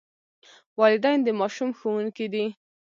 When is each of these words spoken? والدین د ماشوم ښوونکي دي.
والدین 0.79 1.19
د 1.23 1.27
ماشوم 1.39 1.69
ښوونکي 1.77 2.27
دي. 2.33 2.45